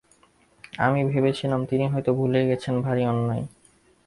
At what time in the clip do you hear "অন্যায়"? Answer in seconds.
3.05-3.45